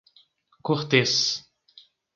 [0.63, 1.45] Cortês